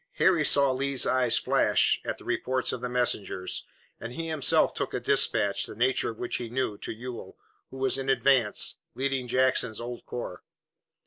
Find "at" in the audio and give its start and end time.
2.03-2.17